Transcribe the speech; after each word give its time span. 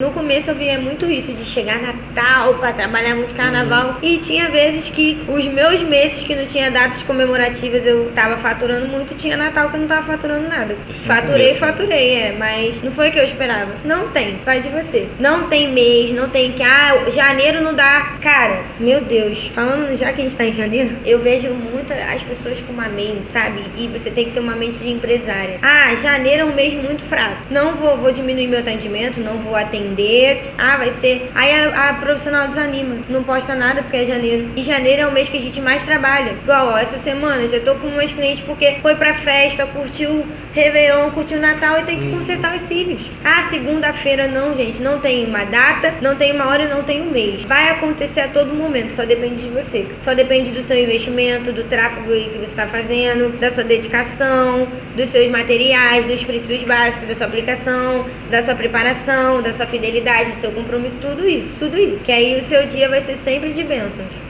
No 0.00 0.12
começo 0.12 0.48
eu 0.48 0.54
via 0.54 0.78
muito 0.78 1.06
isso, 1.06 1.32
de 1.32 1.44
chegar 1.44 1.82
Natal 1.82 2.54
para 2.54 2.72
trabalhar 2.72 3.16
muito 3.16 3.34
carnaval. 3.34 3.94
Uhum. 3.94 3.96
E 4.00 4.18
tinha 4.18 4.48
vezes 4.48 4.88
que 4.90 5.20
os 5.26 5.44
meus 5.46 5.82
meses 5.82 6.22
que 6.22 6.36
não 6.36 6.46
tinha 6.46 6.70
datas 6.70 7.02
comemorativas 7.02 7.84
eu 7.84 8.08
tava 8.12 8.36
faturando 8.36 8.86
muito, 8.86 9.16
tinha 9.16 9.36
Natal 9.36 9.68
que 9.68 9.74
eu 9.74 9.80
não 9.80 9.88
tava 9.88 10.06
faturando 10.06 10.48
nada. 10.48 10.76
Faturei, 11.04 11.56
faturei, 11.56 12.14
é, 12.14 12.32
mas 12.38 12.80
não 12.80 12.92
foi 12.92 13.08
o 13.08 13.12
que 13.12 13.18
eu 13.18 13.24
esperava. 13.24 13.72
Não 13.84 14.08
tem, 14.10 14.36
vai 14.44 14.60
de 14.60 14.68
você. 14.68 15.08
Não 15.18 15.48
tem 15.48 15.72
mês, 15.72 16.14
não 16.14 16.28
tem 16.28 16.52
que, 16.52 16.62
ah, 16.62 17.10
janeiro 17.10 17.60
não 17.60 17.74
dá. 17.74 18.18
Cara, 18.20 18.62
meu 18.78 19.00
Deus, 19.00 19.48
falando 19.52 19.98
já 19.98 20.12
que 20.12 20.20
a 20.20 20.24
gente 20.24 20.36
tá 20.36 20.44
em 20.44 20.52
janeiro, 20.52 20.96
eu 21.04 21.18
vejo 21.18 21.52
muito 21.52 21.92
as 21.92 22.22
pessoas 22.22 22.60
com 22.60 22.72
uma 22.72 22.88
mente, 22.88 23.32
sabe? 23.32 23.64
E 23.76 23.88
você 23.88 24.12
tem 24.12 24.26
que 24.26 24.30
ter 24.30 24.38
uma 24.38 24.54
mente 24.54 24.78
de 24.78 24.90
empresária. 24.90 25.58
Ah, 25.60 25.92
janeiro 25.96 26.42
é 26.42 26.44
um 26.44 26.54
mês 26.54 26.80
muito 26.80 27.02
fraco. 27.06 27.38
Não 27.50 27.74
vou, 27.74 27.96
vou 27.96 28.12
diminuir 28.12 28.46
meu 28.46 28.60
atendimento, 28.60 29.18
não 29.18 29.38
vou 29.38 29.56
atender 29.56 29.87
vender. 29.88 30.52
Ah, 30.58 30.76
vai 30.76 30.92
ser. 31.00 31.30
Aí 31.34 31.52
a, 31.52 31.90
a, 31.90 31.94
profissional 31.94 32.48
desanima. 32.48 32.96
Não 33.08 33.22
posta 33.22 33.54
nada 33.54 33.82
porque 33.82 33.96
é 33.96 34.06
janeiro. 34.06 34.48
E 34.56 34.62
janeiro 34.62 35.02
é 35.02 35.06
o 35.06 35.12
mês 35.12 35.28
que 35.28 35.36
a 35.36 35.40
gente 35.40 35.60
mais 35.60 35.82
trabalha. 35.82 36.32
Igual, 36.42 36.68
ó, 36.68 36.78
essa 36.78 36.98
semana 36.98 37.48
já 37.48 37.60
tô 37.60 37.74
com 37.76 37.88
umas 37.88 38.12
clientes 38.12 38.44
porque 38.44 38.76
foi 38.82 38.94
pra 38.94 39.14
festa, 39.14 39.66
curtiu 39.66 40.26
Réveillon, 40.52 41.10
curtiu 41.10 41.38
Natal 41.38 41.80
e 41.80 41.84
tem 41.84 41.98
que 41.98 42.06
uhum. 42.06 42.18
consertar 42.18 42.56
os 42.56 42.62
cílios. 42.68 43.00
Ah, 43.24 43.46
segunda-feira 43.48 44.26
não, 44.26 44.56
gente. 44.56 44.80
Não 44.80 44.98
tem 44.98 45.26
uma 45.26 45.44
data, 45.44 45.94
não 46.00 46.16
tem 46.16 46.32
uma 46.32 46.48
hora 46.48 46.64
e 46.64 46.68
não 46.68 46.82
tem 46.82 47.02
um 47.02 47.10
mês. 47.10 47.42
Vai 47.42 47.70
acontecer 47.70 48.20
a 48.20 48.28
todo 48.28 48.54
momento, 48.54 48.94
só 48.94 49.04
depende 49.04 49.42
de 49.42 49.50
você. 49.50 49.86
Só 50.04 50.14
depende 50.14 50.50
do 50.50 50.62
seu 50.62 50.82
investimento, 50.82 51.52
do 51.52 51.64
tráfego 51.64 52.08
que 52.08 52.38
você 52.38 52.50
está 52.50 52.66
fazendo, 52.66 53.38
da 53.38 53.50
sua 53.52 53.64
dedicação, 53.64 54.66
dos 54.96 55.10
seus 55.10 55.30
materiais, 55.30 56.06
dos 56.06 56.24
princípios 56.24 56.64
básicos 56.64 57.08
da 57.08 57.14
sua 57.14 57.26
aplicação, 57.26 58.04
da 58.30 58.42
sua 58.42 58.54
preparação, 58.54 59.42
da 59.42 59.52
sua 59.52 59.66
fidelidade, 59.78 60.32
do 60.32 60.40
seu 60.40 60.52
compromisso, 60.52 60.96
tudo 61.00 61.28
isso, 61.28 61.56
tudo 61.58 61.78
isso. 61.78 62.04
Que 62.04 62.12
aí 62.12 62.40
o 62.40 62.44
seu 62.44 62.66
dia 62.66 62.88
vai 62.88 63.00
ser 63.02 63.16
sempre 63.18 63.52
de 63.52 63.62
bênçãos. 63.62 64.27